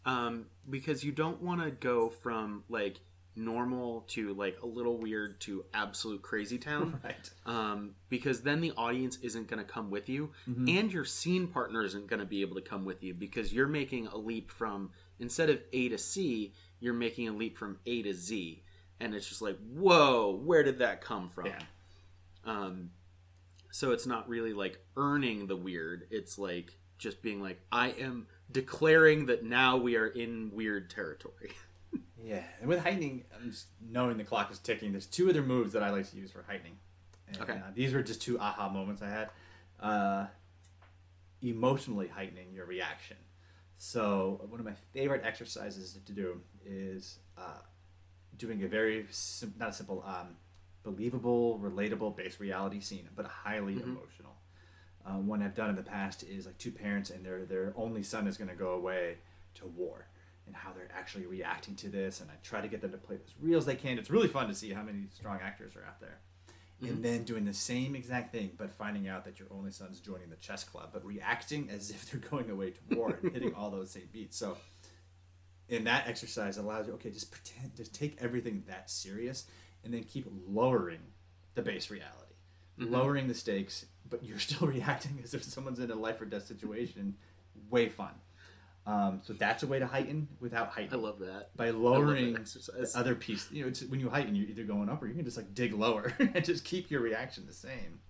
Um, 0.05 0.47
because 0.69 1.05
you 1.05 1.13
don't 1.13 1.43
want 1.43 1.63
to 1.63 1.71
go 1.71 2.09
from 2.09 2.65
like 2.69 3.01
normal 3.37 4.03
to 4.09 4.33
like 4.35 4.57
a 4.63 4.67
little 4.67 4.99
weird 4.99 5.41
to 5.43 5.65
absolute 5.75 6.23
crazy 6.23 6.59
town. 6.59 7.01
Right. 7.05 7.31
um, 7.45 7.91
because 8.09 8.41
then 8.41 8.61
the 8.61 8.73
audience 8.73 9.19
isn't 9.23 9.49
going 9.49 9.65
to 9.65 9.71
come 9.71 9.91
with 9.91 10.09
you, 10.09 10.31
and 10.47 10.93
your 10.93 11.05
scene 11.05 11.47
partner 11.47 11.85
isn't 11.85 12.07
going 12.09 12.21
to 12.21 12.27
be 12.27 12.41
able 12.41 12.57
to 12.57 12.63
come 12.63 12.85
with 12.85 13.03
you 13.03 13.15
because 13.15 13.53
you're 13.53 13.69
making 13.69 14.07
a 14.09 14.17
leap 14.17 14.51
from 14.51 14.91
instead 15.21 15.51
of 15.51 15.61
A 15.73 15.89
to 15.91 15.99
C, 15.99 16.55
you're 16.81 16.95
making 16.95 17.29
a 17.29 17.33
leap 17.33 17.59
from 17.59 17.79
A 17.87 18.03
to 18.03 18.13
Z, 18.15 18.63
and 19.01 19.15
it's 19.15 19.29
just 19.29 19.43
like, 19.43 19.59
whoa, 19.73 20.41
where 20.45 20.63
did 20.63 20.79
that 20.79 21.01
come 21.01 21.29
from? 21.29 21.47
Yeah. 21.47 21.59
Um, 22.45 22.91
so 23.71 23.93
it's 23.93 24.07
not 24.07 24.29
really 24.29 24.53
like 24.55 24.79
earning 24.97 25.47
the 25.47 25.57
weird; 25.57 26.07
it's 26.11 26.39
like 26.39 26.73
just 26.99 27.21
being 27.23 27.43
like, 27.43 27.61
I 27.71 27.91
am 27.91 28.27
declaring 28.51 29.27
that 29.27 29.45
now 29.45 29.77
we 29.77 29.97
are 29.97 30.07
in 30.07 30.51
weird 30.53 30.89
territory. 30.91 31.51
Yeah, 32.27 32.43
and 32.61 32.69
with 32.69 32.81
heightening, 32.81 33.23
I'm 33.37 33.53
just 33.53 33.67
knowing 33.81 34.17
the 34.17 34.25
clock 34.25 34.51
is 34.51 34.59
ticking. 34.59 34.91
There's 34.91 35.07
two 35.07 35.31
other 35.31 35.43
moves 35.43 35.73
that 35.75 35.85
I 35.85 35.91
like 35.91 36.11
to 36.11 36.17
use 36.17 36.33
for 36.33 36.43
heightening. 36.43 36.77
And, 37.29 37.41
Okay. 37.41 37.53
uh, 37.53 37.71
these 37.73 37.95
were 37.95 38.03
just 38.03 38.21
two 38.21 38.37
aha 38.41 38.69
moments 38.69 39.01
I 39.01 39.09
had. 39.09 39.31
Uh, 39.79 40.27
emotionally 41.41 42.09
heightening 42.09 42.53
your 42.53 42.67
reaction. 42.67 43.17
So 43.77 44.45
one 44.49 44.59
of 44.59 44.67
my 44.67 44.75
favorite 44.93 45.23
exercises 45.25 45.97
to 46.05 46.13
do 46.13 46.41
is 46.65 47.21
uh, 47.39 47.61
doing 48.37 48.65
a 48.65 48.67
very 48.69 49.07
sim- 49.11 49.55
not 49.57 49.69
a 49.69 49.73
simple, 49.73 50.03
um, 50.05 50.37
believable, 50.83 51.61
relatable, 51.61 52.17
based 52.17 52.41
reality 52.41 52.81
scene, 52.81 53.09
but 53.15 53.27
highly 53.27 53.75
emotional. 53.75 54.35
Uh, 55.05 55.19
one 55.19 55.43
I've 55.43 55.55
done 55.55 55.71
in 55.71 55.77
the 55.77 55.83
past 55.85 56.25
is 56.25 56.47
like 56.47 56.59
two 56.59 56.73
parents 56.73 57.11
and 57.11 57.25
their 57.25 57.45
their 57.45 57.73
only 57.77 58.03
son 58.03 58.27
is 58.27 58.37
going 58.37 58.51
to 58.51 58.57
go 58.57 58.71
away 58.71 59.19
to 59.57 59.67
war, 59.67 60.09
and 60.47 60.55
how 60.55 60.73
they're 60.73 60.91
actually 60.97 61.27
reacting 61.27 61.75
to 61.77 61.89
this. 61.89 62.21
And 62.21 62.31
I 62.31 62.35
try 62.43 62.61
to 62.61 62.69
get 62.69 62.81
them 62.81 62.93
to 62.93 62.99
play 62.99 63.17
as 63.17 63.35
real 63.41 63.59
as 63.59 63.67
they 63.67 63.75
can. 63.75 63.99
It's 63.99 64.11
really 64.11 64.29
fun 64.29 64.49
to 64.49 64.55
see 64.55 64.71
how 64.71 64.83
many 64.83 65.07
strong 65.13 65.39
actors 65.43 65.77
are 65.77 65.85
out 65.85 66.01
there. 66.01 66.21
and 66.81 66.91
mm-hmm. 66.91 67.03
then 67.03 67.25
doing 67.25 67.45
the 67.45 67.55
same 67.55 67.97
exact 67.97 68.33
thing, 68.33 68.51
but 68.59 68.71
finding 68.71 69.09
out 69.09 69.25
that 69.25 69.39
your 69.39 69.49
only 69.51 69.71
son's 69.71 69.99
joining 69.99 70.29
the 70.29 70.37
chess 70.37 70.63
club, 70.63 70.91
but 70.93 71.05
reacting 71.07 71.71
as 71.71 71.91
if 71.91 72.11
they're 72.11 72.21
going 72.31 72.51
away 72.51 72.71
to 72.71 72.97
war 72.97 73.19
and 73.23 73.33
hitting 73.33 73.55
all 73.55 73.71
those 73.71 73.91
same 73.91 74.09
beats. 74.13 74.37
So, 74.37 74.59
in 75.69 75.85
that 75.85 76.07
exercise, 76.07 76.59
it 76.59 76.65
allows 76.65 76.87
you 76.87 76.93
okay, 76.95 77.11
just 77.11 77.31
pretend, 77.31 77.75
just 77.77 77.95
take 77.95 78.17
everything 78.21 78.63
that 78.69 78.91
serious, 78.91 79.47
and 79.85 79.93
then 79.93 80.05
keep 80.05 80.29
lowering 80.47 81.01
the 81.55 81.63
base 81.63 81.91
reality, 81.91 82.35
mm-hmm. 82.79 82.93
lowering 82.93 83.27
the 83.27 83.35
stakes, 83.35 83.87
but 84.09 84.23
you're 84.23 84.39
still 84.51 84.69
reacting 84.69 85.19
as 85.25 85.35
if 85.35 85.43
someone's 85.43 85.81
in 85.81 85.91
a 85.91 85.95
life 85.95 86.21
or 86.21 86.27
death 86.27 86.47
situation. 86.47 87.17
Way 87.71 87.89
fun. 87.89 88.13
Um, 88.87 89.21
so 89.25 89.33
that's 89.33 89.65
a 89.65 89.67
way 89.67 89.81
to 89.81 89.87
heighten 89.87 90.29
without 90.41 90.69
heightening. 90.69 91.01
I 91.01 91.03
love 91.03 91.19
that. 91.19 91.57
by 91.57 91.71
lowering 91.71 92.35
that 92.35 92.43
exercise. 92.43 92.93
the 92.93 92.99
other 92.99 93.17
piece. 93.17 93.51
You 93.51 93.63
know, 93.63 93.69
it's, 93.69 93.83
when 93.83 93.99
you 93.99 94.09
heighten, 94.09 94.35
you're 94.37 94.49
either 94.49 94.63
going 94.63 94.89
up 94.89 95.03
or 95.03 95.09
you 95.09 95.15
can 95.15 95.25
just 95.25 95.37
like 95.37 95.55
dig 95.55 95.73
lower 95.73 96.15
and 96.19 96.45
just 96.45 96.65
keep 96.65 96.91
your 96.91 97.01
reaction 97.01 97.45
the 97.47 97.53
same. 97.53 98.01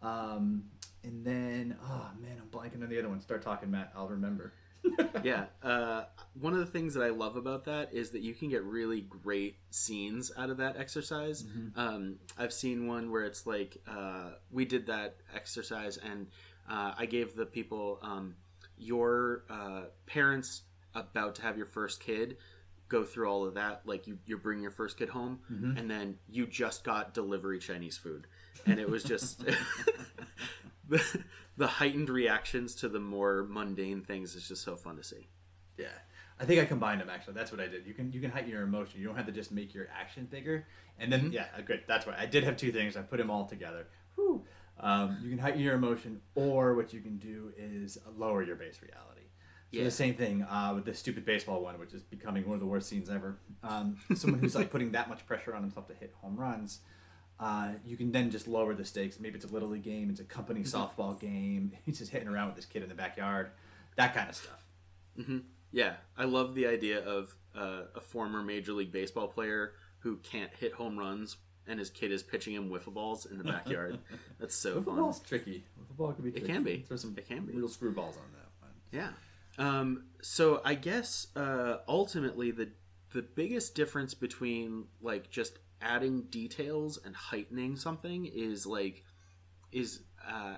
Um, 0.00 0.64
and 1.04 1.24
then, 1.24 1.76
oh 1.82 2.10
man, 2.20 2.38
I'm 2.40 2.48
blanking 2.48 2.82
on 2.82 2.88
the 2.88 2.98
other 2.98 3.08
one. 3.08 3.20
Start 3.20 3.42
talking, 3.42 3.70
Matt. 3.70 3.92
I'll 3.94 4.08
remember. 4.08 4.54
yeah. 5.22 5.46
Uh, 5.62 6.04
one 6.40 6.54
of 6.54 6.60
the 6.60 6.66
things 6.66 6.94
that 6.94 7.02
I 7.02 7.10
love 7.10 7.36
about 7.36 7.64
that 7.66 7.92
is 7.92 8.10
that 8.10 8.22
you 8.22 8.32
can 8.32 8.48
get 8.48 8.62
really 8.64 9.02
great 9.02 9.56
scenes 9.70 10.32
out 10.38 10.50
of 10.50 10.56
that 10.58 10.76
exercise. 10.78 11.44
Um, 11.76 12.16
I've 12.38 12.52
seen 12.52 12.86
one 12.86 13.10
where 13.10 13.24
it's 13.24 13.46
like 13.46 13.76
uh, 13.86 14.30
we 14.50 14.64
did 14.64 14.86
that 14.86 15.16
exercise, 15.34 15.98
and 15.98 16.28
uh, 16.70 16.94
I 16.96 17.06
gave 17.06 17.34
the 17.34 17.46
people 17.46 17.98
um, 18.02 18.36
your 18.78 19.44
uh, 19.50 19.82
parents 20.06 20.62
about 20.94 21.34
to 21.36 21.42
have 21.42 21.56
your 21.56 21.66
first 21.66 22.00
kid 22.00 22.36
go 22.88 23.04
through 23.04 23.28
all 23.28 23.44
of 23.44 23.54
that 23.54 23.82
like 23.84 24.06
you, 24.06 24.18
you 24.24 24.38
bring 24.38 24.60
your 24.62 24.70
first 24.70 24.96
kid 24.98 25.08
home 25.10 25.38
and 25.76 25.90
then 25.90 26.16
you 26.28 26.46
just 26.46 26.84
got 26.84 27.12
delivery 27.12 27.58
chinese 27.58 27.98
food 27.98 28.26
and 28.66 28.80
it 28.80 28.88
was 28.88 29.04
just 29.04 29.44
the, 30.88 31.18
the 31.56 31.66
heightened 31.66 32.08
reactions 32.08 32.74
to 32.76 32.88
the 32.88 32.98
more 33.00 33.44
mundane 33.48 34.00
things 34.02 34.34
is 34.34 34.48
just 34.48 34.62
so 34.62 34.74
fun 34.76 34.96
to 34.96 35.04
see 35.04 35.28
Yeah, 35.76 35.86
I 36.40 36.44
think 36.44 36.60
I 36.60 36.64
combined 36.64 37.00
them 37.00 37.10
actually. 37.10 37.34
That's 37.34 37.52
what 37.52 37.60
I 37.60 37.66
did. 37.68 37.86
You 37.86 37.94
can 37.94 38.10
you 38.12 38.20
can 38.20 38.30
heighten 38.30 38.50
your 38.50 38.62
emotion. 38.62 39.00
You 39.00 39.06
don't 39.06 39.16
have 39.16 39.26
to 39.26 39.32
just 39.32 39.52
make 39.52 39.74
your 39.74 39.88
action 39.96 40.26
bigger. 40.30 40.66
And 40.98 41.12
then 41.12 41.30
yeah, 41.32 41.46
uh, 41.56 41.60
good. 41.60 41.82
That's 41.86 42.06
why 42.06 42.14
I 42.18 42.26
did 42.26 42.42
have 42.44 42.56
two 42.56 42.72
things. 42.72 42.96
I 42.96 43.02
put 43.02 43.18
them 43.18 43.30
all 43.30 43.46
together. 43.46 43.86
Whew. 44.16 44.44
Um, 44.80 45.18
you 45.22 45.30
can 45.30 45.38
heighten 45.38 45.60
your 45.60 45.74
emotion, 45.74 46.20
or 46.34 46.74
what 46.74 46.92
you 46.92 47.00
can 47.00 47.16
do 47.18 47.52
is 47.56 47.98
lower 48.16 48.42
your 48.42 48.56
base 48.56 48.80
reality. 48.82 49.22
So 49.72 49.78
Yeah. 49.78 49.84
the 49.84 49.90
same 49.90 50.14
thing 50.14 50.42
uh, 50.44 50.72
with 50.74 50.84
the 50.84 50.94
stupid 50.94 51.24
baseball 51.24 51.62
one, 51.62 51.78
which 51.78 51.92
is 51.92 52.02
becoming 52.02 52.46
one 52.46 52.54
of 52.54 52.60
the 52.60 52.66
worst 52.66 52.88
scenes 52.88 53.10
ever. 53.10 53.38
Um, 53.62 53.98
someone 54.14 54.40
who's 54.40 54.54
like 54.54 54.70
putting 54.70 54.92
that 54.92 55.08
much 55.08 55.26
pressure 55.26 55.54
on 55.54 55.62
himself 55.62 55.88
to 55.88 55.94
hit 55.94 56.14
home 56.22 56.36
runs. 56.36 56.80
Uh, 57.40 57.72
you 57.84 57.96
can 57.96 58.10
then 58.10 58.30
just 58.30 58.48
lower 58.48 58.74
the 58.74 58.84
stakes. 58.84 59.20
Maybe 59.20 59.36
it's 59.36 59.44
a 59.44 59.52
little 59.52 59.68
league 59.68 59.82
game, 59.84 60.10
it's 60.10 60.20
a 60.20 60.24
company 60.24 60.60
softball 60.62 61.18
game. 61.20 61.72
He's 61.84 61.98
just 61.98 62.10
hitting 62.10 62.28
around 62.28 62.46
with 62.48 62.56
this 62.56 62.64
kid 62.66 62.82
in 62.82 62.88
the 62.88 62.94
backyard, 62.94 63.50
that 63.96 64.14
kind 64.14 64.28
of 64.28 64.34
stuff. 64.36 64.64
yeah 65.72 65.94
i 66.16 66.24
love 66.24 66.54
the 66.54 66.66
idea 66.66 67.04
of 67.04 67.34
uh, 67.56 67.82
a 67.96 68.00
former 68.00 68.42
major 68.42 68.72
league 68.72 68.92
baseball 68.92 69.26
player 69.28 69.72
who 69.98 70.16
can't 70.18 70.52
hit 70.54 70.72
home 70.72 70.96
runs 70.98 71.36
and 71.68 71.78
his 71.78 71.90
kid 71.90 72.10
is 72.10 72.22
pitching 72.22 72.54
him 72.54 72.70
wiffle 72.70 72.92
balls 72.94 73.26
in 73.26 73.38
the 73.38 73.44
backyard 73.44 73.98
that's 74.40 74.54
so 74.54 74.80
Wiffle 74.80 74.84
fun 74.86 74.96
ball's 74.96 75.20
tricky. 75.20 75.64
Wiffle 75.78 75.96
ball 75.96 76.12
can 76.12 76.24
be. 76.24 76.30
Tricky. 76.32 76.46
can 76.46 76.62
be. 76.62 76.84
Throw 76.88 76.96
some 76.96 77.14
It 77.16 77.28
can 77.28 77.44
be. 77.44 77.52
real 77.54 77.68
screwballs 77.68 78.16
on 78.16 78.28
that 78.34 78.50
one. 78.60 78.70
Yeah. 78.90 79.10
Um, 79.58 80.04
so 80.22 80.60
I 80.64 80.74
guess 80.74 81.28
uh, 81.36 81.78
ultimately 81.88 82.50
the 82.50 82.70
the 83.12 83.22
biggest 83.22 83.74
difference 83.74 84.14
between 84.14 84.84
like 85.00 85.30
just 85.30 85.58
adding 85.80 86.22
details 86.22 86.98
and 87.04 87.14
heightening 87.14 87.76
something 87.76 88.26
is 88.26 88.66
like 88.66 89.04
is 89.72 90.00
uh, 90.28 90.56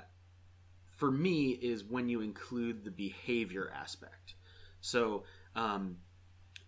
for 0.97 1.11
me 1.11 1.51
is 1.51 1.85
when 1.85 2.09
you 2.09 2.21
include 2.21 2.85
the 2.85 2.91
behavior 2.91 3.71
aspect. 3.75 4.35
So 4.81 5.25
um, 5.55 5.99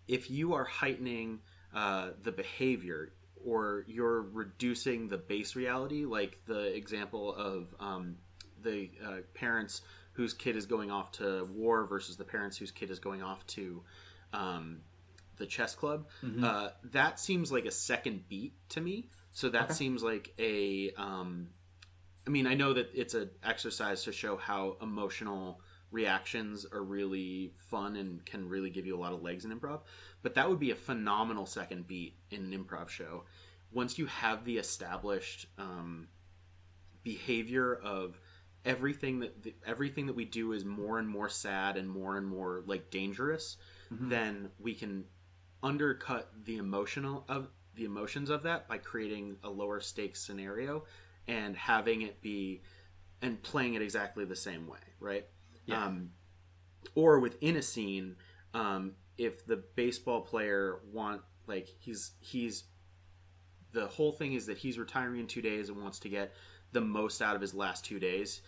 if 0.07 0.29
you 0.29 0.53
are 0.53 0.65
heightening 0.65 1.39
uh, 1.73 2.09
the 2.21 2.31
behavior 2.31 3.13
or 3.45 3.83
you're 3.87 4.21
reducing 4.21 5.07
the 5.07 5.17
base 5.17 5.55
reality, 5.55 6.05
like 6.05 6.39
the 6.45 6.75
example 6.75 7.33
of 7.35 7.73
um, 7.79 8.15
the 8.61 8.89
uh, 9.05 9.17
parents 9.33 9.81
whose 10.13 10.33
kid 10.33 10.55
is 10.55 10.65
going 10.65 10.91
off 10.91 11.11
to 11.11 11.47
war 11.53 11.85
versus 11.85 12.17
the 12.17 12.23
parents 12.23 12.57
whose 12.57 12.71
kid 12.71 12.91
is 12.91 12.99
going 12.99 13.23
off 13.23 13.45
to 13.47 13.83
um, 14.31 14.79
the 15.37 15.45
chess 15.45 15.73
club, 15.75 16.07
uh, 16.43 16.69
that 16.91 17.19
seems 17.19 17.51
like 17.51 17.65
a 17.65 17.71
second 17.71 18.27
beat 18.29 18.53
to 18.69 18.79
me. 18.81 19.09
So 19.31 19.49
that 19.49 19.73
seems 19.73 20.03
like 20.03 20.31
a 20.37 20.91
um, 20.97 21.49
I 22.25 22.29
mean, 22.29 22.47
I 22.47 22.53
know 22.53 22.73
that 22.73 22.89
it's 22.93 23.15
an 23.15 23.29
exercise 23.43 24.03
to 24.03 24.11
show 24.11 24.37
how 24.37 24.77
emotional 24.81 25.59
reactions 25.93 26.65
are 26.73 26.83
really 26.83 27.53
fun 27.55 27.95
and 27.95 28.25
can 28.25 28.49
really 28.49 28.69
give 28.69 28.85
you 28.85 28.95
a 28.95 28.99
lot 28.99 29.13
of 29.13 29.21
legs 29.21 29.45
in 29.45 29.57
improv, 29.57 29.81
but 30.21 30.35
that 30.35 30.49
would 30.49 30.59
be 30.59 30.71
a 30.71 30.75
phenomenal 30.75 31.45
second 31.45 31.87
beat 31.87 32.15
in 32.31 32.51
an 32.51 32.51
improv 32.51 32.89
show. 32.89 33.23
Once 33.71 33.97
you 33.97 34.07
have 34.07 34.43
the 34.43 34.57
established 34.57 35.45
um, 35.57 36.07
behavior 37.03 37.73
of 37.75 38.19
everything 38.65 39.19
that 39.19 39.43
the, 39.43 39.53
everything 39.65 40.07
that 40.07 40.15
we 40.15 40.25
do 40.25 40.51
is 40.51 40.65
more 40.65 40.99
and 40.99 41.07
more 41.07 41.29
sad 41.29 41.77
and 41.77 41.87
more 41.87 42.17
and 42.17 42.25
more 42.27 42.63
like 42.65 42.89
dangerous, 42.89 43.57
then 44.09 44.49
we 44.59 44.73
can 44.73 45.05
undercut 45.61 46.31
the 46.45 46.57
emotional 46.57 47.23
of 47.29 47.47
the 47.75 47.85
emotions 47.85 48.29
of 48.29 48.43
that 48.43 48.67
by 48.67 48.77
creating 48.77 49.37
a 49.43 49.49
lower 49.49 49.79
stakes 49.79 50.21
scenario 50.21 50.83
and 51.27 51.55
having 51.55 52.01
it 52.01 52.21
be 52.21 52.61
and 53.21 53.41
playing 53.41 53.75
it 53.75 53.81
exactly 53.81 54.25
the 54.25 54.35
same 54.35 54.67
way, 54.67 54.79
right? 54.99 55.25
Yeah. 55.65 55.85
Um, 55.85 56.11
or 56.95 57.19
within 57.19 57.55
a 57.55 57.61
scene, 57.61 58.15
um, 58.53 58.93
if 59.17 59.45
the 59.45 59.63
baseball 59.75 60.21
player 60.21 60.79
want 60.91 61.21
like 61.47 61.67
he's 61.79 62.11
he's 62.19 62.65
the 63.71 63.87
whole 63.87 64.11
thing 64.11 64.33
is 64.33 64.45
that 64.47 64.57
he's 64.57 64.77
retiring 64.77 65.19
in 65.19 65.27
two 65.27 65.41
days 65.41 65.69
and 65.69 65.81
wants 65.81 65.99
to 65.99 66.09
get 66.09 66.33
the 66.71 66.81
most 66.81 67.21
out 67.21 67.35
of 67.35 67.41
his 67.41 67.53
last 67.53 67.85
two 67.85 67.99
days, 67.99 68.41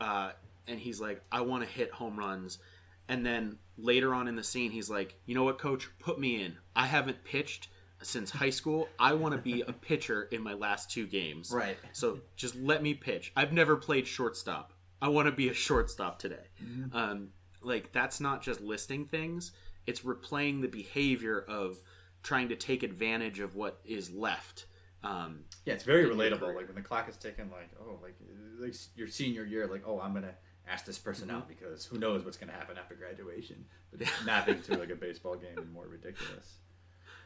uh, 0.00 0.32
and 0.66 0.78
he's 0.78 1.00
like, 1.00 1.22
I 1.30 1.42
want 1.42 1.62
to 1.64 1.68
hit 1.68 1.90
home 1.90 2.18
runs, 2.18 2.58
and 3.08 3.24
then 3.24 3.58
later 3.76 4.14
on 4.14 4.28
in 4.28 4.36
the 4.36 4.42
scene, 4.42 4.70
he's 4.70 4.88
like, 4.88 5.14
you 5.26 5.34
know 5.34 5.44
what, 5.44 5.58
coach, 5.58 5.88
put 5.98 6.18
me 6.18 6.42
in. 6.42 6.56
I 6.74 6.86
haven't 6.86 7.24
pitched 7.24 7.68
since 8.02 8.30
high 8.30 8.50
school. 8.50 8.88
I 8.98 9.14
want 9.14 9.34
to 9.34 9.40
be 9.40 9.62
a 9.62 9.72
pitcher 9.72 10.28
in 10.30 10.42
my 10.42 10.54
last 10.54 10.90
two 10.90 11.06
games. 11.06 11.50
Right. 11.52 11.76
So 11.92 12.20
just 12.36 12.54
let 12.56 12.82
me 12.82 12.94
pitch. 12.94 13.32
I've 13.36 13.52
never 13.52 13.76
played 13.76 14.06
shortstop. 14.06 14.72
I 15.02 15.08
want 15.08 15.26
to 15.26 15.32
be 15.32 15.48
a 15.48 15.54
shortstop 15.54 16.18
today. 16.18 16.46
Um, 16.92 17.28
like 17.60 17.92
that's 17.92 18.20
not 18.20 18.40
just 18.42 18.60
listing 18.60 19.04
things; 19.06 19.52
it's 19.86 20.00
replaying 20.00 20.62
the 20.62 20.68
behavior 20.68 21.44
of 21.48 21.76
trying 22.22 22.48
to 22.50 22.56
take 22.56 22.82
advantage 22.84 23.40
of 23.40 23.54
what 23.56 23.80
is 23.84 24.10
left. 24.10 24.66
Um, 25.04 25.44
Yeah, 25.66 25.74
it's 25.74 25.82
very 25.84 26.04
relatable. 26.04 26.54
Like 26.54 26.66
when 26.68 26.76
the 26.76 26.82
clock 26.82 27.08
is 27.08 27.16
ticking, 27.16 27.50
like 27.50 27.70
oh, 27.80 27.98
like 28.02 28.14
like 28.60 28.74
your 28.94 29.08
senior 29.08 29.44
year, 29.44 29.66
like 29.66 29.82
oh, 29.86 30.00
I'm 30.00 30.14
gonna 30.14 30.34
ask 30.68 30.84
this 30.84 30.98
person 30.98 31.30
out 31.30 31.48
Mm-hmm. 31.48 31.58
because 31.58 31.84
who 31.84 31.98
knows 31.98 32.24
what's 32.24 32.36
gonna 32.36 32.52
happen 32.52 32.78
after 32.78 32.94
graduation. 32.94 33.64
But 33.90 34.08
mapping 34.24 34.62
to 34.62 34.76
like 34.78 34.90
a 34.90 34.96
baseball 35.06 35.34
game 35.36 35.58
and 35.58 35.72
more 35.72 35.88
ridiculous. 35.88 36.58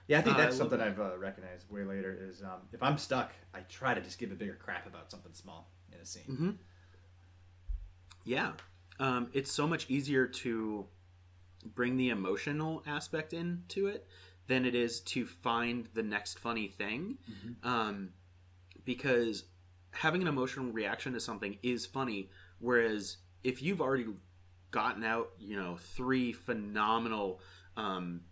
Yeah, 0.09 0.21
I 0.21 0.23
think 0.23 0.37
Uh, 0.37 0.39
that's 0.39 0.59
love 0.59 0.71
something 0.71 0.81
I've 0.81 1.01
uh, 1.01 1.19
recognized 1.19 1.69
way 1.71 1.85
later. 1.85 2.17
Is 2.29 2.43
um, 2.43 2.63
if 2.73 2.83
I'm 2.83 2.97
stuck, 2.97 3.33
I 3.53 3.61
try 3.69 3.93
to 3.93 4.01
just 4.01 4.19
give 4.19 4.33
a 4.33 4.35
bigger 4.37 4.55
crap 4.55 4.87
about 4.87 5.11
something 5.11 5.35
small 5.35 5.71
in 5.93 6.01
a 6.01 6.07
scene. 6.07 6.25
Mm-hmm. 6.31 6.51
Yeah. 8.27 8.53
Um, 8.99 9.29
it's 9.33 9.53
so 9.53 9.67
much 9.67 9.89
easier 9.89 10.27
to 10.27 10.87
bring 11.65 11.97
the 11.97 12.11
emotional 12.11 12.83
aspect 12.87 13.33
into 13.33 13.87
it 13.87 14.07
than 14.49 14.65
it 14.65 14.75
is 14.75 15.01
to 15.01 15.27
find 15.27 15.89
the 15.95 16.03
next 16.03 16.39
funny 16.39 16.69
thing. 16.69 17.19
Um, 17.63 18.11
because 18.85 19.45
having 19.91 20.23
an 20.23 20.29
emotional 20.29 20.71
reaction 20.73 21.13
to 21.15 21.21
something 21.21 21.59
is 21.63 21.87
funny. 21.87 22.31
Whereas 22.59 23.17
if 23.45 23.63
you've 23.63 23.81
already 23.81 24.07
gotten 24.71 25.05
out, 25.05 25.31
you 25.39 25.57
know, 25.57 25.77
three 25.77 26.33
phenomenal 26.33 27.41
um, 27.77 28.23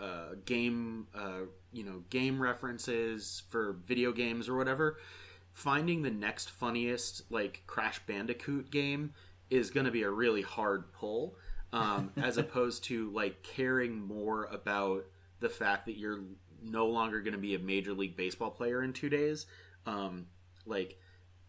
uh, 0.00 0.34
game, 0.44 1.06
uh, 1.14 1.46
you 1.72 1.84
know, 1.84 2.02
game 2.10 2.40
references 2.40 3.42
for 3.48 3.72
video 3.86 4.12
games 4.12 4.48
or 4.48 4.56
whatever, 4.56 4.98
finding 5.52 6.02
the 6.02 6.10
next 6.10 6.50
funniest 6.50 7.22
like 7.30 7.62
Crash 7.66 8.00
Bandicoot 8.06 8.70
game 8.70 9.14
is 9.50 9.70
going 9.70 9.86
to 9.86 9.92
be 9.92 10.02
a 10.02 10.10
really 10.10 10.42
hard 10.42 10.92
pull, 10.92 11.36
um, 11.72 12.10
as 12.16 12.36
opposed 12.36 12.84
to 12.84 13.10
like 13.12 13.42
caring 13.42 14.00
more 14.00 14.44
about 14.44 15.04
the 15.40 15.48
fact 15.48 15.86
that 15.86 15.98
you're 15.98 16.20
no 16.62 16.86
longer 16.86 17.20
going 17.20 17.34
to 17.34 17.38
be 17.38 17.54
a 17.54 17.58
major 17.58 17.92
league 17.92 18.16
baseball 18.16 18.50
player 18.50 18.82
in 18.82 18.92
two 18.92 19.08
days. 19.08 19.46
Um, 19.84 20.26
like, 20.64 20.98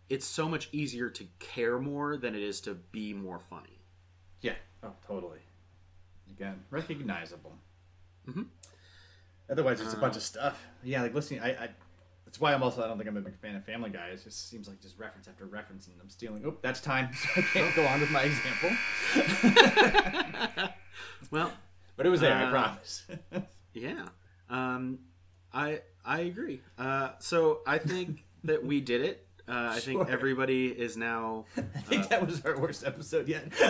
it's 0.10 0.26
so 0.26 0.48
much 0.48 0.70
easier 0.72 1.10
to 1.10 1.26
care 1.40 1.80
more 1.80 2.18
than 2.18 2.36
it 2.36 2.42
is 2.44 2.62
to 2.62 2.76
be 2.76 3.14
more 3.14 3.40
funny. 3.40 3.82
Yeah. 4.42 4.56
Oh, 4.84 4.94
totally. 5.08 5.40
Again, 6.30 6.64
recognizable. 6.70 7.58
Mhm. 8.28 8.48
Otherwise, 9.50 9.82
it's 9.82 9.94
a 9.94 9.98
bunch 9.98 10.16
of 10.18 10.22
stuff. 10.24 10.62
Yeah, 10.84 11.02
like 11.02 11.14
listening. 11.14 11.40
I, 11.40 11.50
I 11.52 11.70
That's 12.28 12.42
why 12.42 12.54
I'm 12.54 12.62
also 12.62 12.84
I 12.84 12.88
don't 12.88 12.98
think 12.98 13.10
I'm 13.10 13.16
a 13.16 13.22
big 13.22 13.38
fan 13.40 13.56
of 13.56 13.64
Family 13.64 13.90
Guy. 13.90 14.08
It 14.08 14.22
just 14.22 14.50
seems 14.50 14.68
like 14.68 14.82
just 14.82 15.00
reference 15.00 15.30
after 15.30 15.46
reference, 15.46 15.88
and 15.88 15.96
I'm 16.02 16.10
stealing. 16.10 16.44
Oh, 16.46 16.58
that's 16.62 16.82
time. 16.82 17.08
So 17.14 17.30
I 17.38 17.42
can't 17.42 17.74
go 17.74 17.86
on 17.88 18.02
with 18.02 18.12
my 18.12 18.24
example. 18.24 18.70
well, 21.32 21.54
but 21.96 22.06
it 22.06 22.10
was 22.10 22.20
there. 22.20 22.34
I 22.34 22.44
Uh, 22.44 22.50
promise. 22.52 23.06
yeah. 23.74 24.08
Um, 24.50 25.00
I 25.54 25.80
I 26.04 26.20
agree. 26.20 26.60
Uh, 26.78 27.12
so 27.20 27.62
I 27.66 27.78
think 27.78 28.26
that 28.44 28.62
we 28.66 28.82
did 28.82 29.04
it. 29.06 29.26
Uh, 29.48 29.72
I 29.76 29.80
think 29.80 30.10
everybody 30.10 30.68
is 30.68 30.98
now. 30.98 31.46
I 31.56 31.62
think 31.62 32.10
that 32.10 32.28
was 32.28 32.44
our 32.44 32.60
worst 32.60 32.84
episode 32.86 33.30
yet. 33.30 33.48
I 33.58 33.70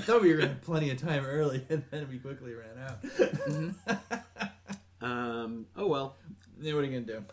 thought 0.00 0.22
we 0.22 0.30
were 0.32 0.38
gonna 0.38 0.48
have 0.48 0.62
plenty 0.62 0.90
of 0.90 1.00
time 1.00 1.24
early, 1.24 1.64
and 1.68 1.84
then 1.92 2.08
we 2.10 2.18
quickly 2.18 2.52
ran 2.54 2.78
out. 2.78 2.98
Um, 5.06 5.66
oh 5.76 5.86
well. 5.86 6.16
Yeah, 6.60 6.74
what 6.74 6.84
are 6.84 6.86
you 6.86 7.00
gonna 7.00 7.20
do? 7.20 7.24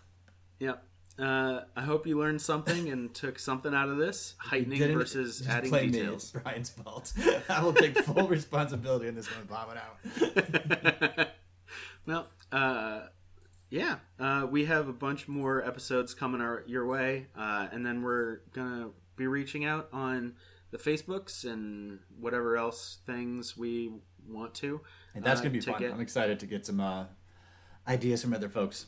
Yep. 0.59 0.83
Uh, 1.19 1.61
I 1.75 1.81
hope 1.81 2.07
you 2.07 2.17
learned 2.17 2.41
something 2.41 2.89
and 2.89 3.13
took 3.13 3.37
something 3.37 3.73
out 3.73 3.87
of 3.87 3.97
this. 3.97 4.33
Heightening 4.39 4.93
versus 4.93 5.47
adding 5.47 5.71
me. 5.71 5.87
details. 5.91 6.23
It's 6.23 6.43
Brian's 6.43 6.69
fault. 6.71 7.13
I 7.49 7.63
will 7.63 7.73
take 7.73 7.97
full 7.99 8.27
responsibility 8.27 9.07
in 9.07 9.15
this 9.15 9.27
one. 9.27 9.45
Bob 9.45 9.69
it 9.71 11.17
out. 11.17 11.27
well, 12.07 12.27
uh, 12.51 13.01
yeah, 13.69 13.97
uh, 14.19 14.47
we 14.49 14.65
have 14.65 14.87
a 14.87 14.93
bunch 14.93 15.27
more 15.27 15.63
episodes 15.65 16.15
coming 16.15 16.41
our, 16.41 16.63
your 16.65 16.87
way, 16.87 17.27
uh, 17.37 17.67
and 17.71 17.85
then 17.85 18.01
we're 18.01 18.39
gonna 18.53 18.89
be 19.15 19.27
reaching 19.27 19.65
out 19.65 19.89
on 19.93 20.33
the 20.71 20.79
Facebooks 20.79 21.43
and 21.43 21.99
whatever 22.19 22.57
else 22.57 22.97
things 23.05 23.55
we 23.55 23.91
want 24.27 24.55
to. 24.55 24.81
And 25.13 25.23
that's 25.23 25.41
uh, 25.41 25.43
gonna 25.43 25.53
be 25.53 25.59
to 25.61 25.71
fun. 25.71 25.79
get- 25.79 25.91
I'm 25.91 26.01
excited 26.01 26.39
to 26.39 26.47
get 26.47 26.65
some 26.65 26.79
uh, 26.79 27.05
ideas 27.87 28.21
from 28.21 28.33
other 28.33 28.49
folks. 28.49 28.87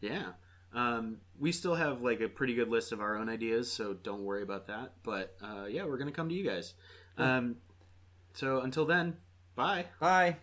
Yeah. 0.00 0.32
Um, 0.74 1.18
we 1.38 1.52
still 1.52 1.74
have 1.74 2.02
like 2.02 2.20
a 2.20 2.28
pretty 2.28 2.54
good 2.54 2.68
list 2.68 2.92
of 2.92 3.00
our 3.00 3.16
own 3.16 3.28
ideas, 3.28 3.72
so 3.72 3.94
don't 3.94 4.24
worry 4.24 4.42
about 4.42 4.66
that. 4.66 4.92
But 5.02 5.36
uh, 5.42 5.66
yeah, 5.68 5.84
we're 5.84 5.98
gonna 5.98 6.12
come 6.12 6.28
to 6.28 6.34
you 6.34 6.44
guys. 6.44 6.74
Um, 7.16 7.56
so 8.34 8.60
until 8.60 8.84
then, 8.84 9.16
bye. 9.56 9.86
Bye. 9.98 10.36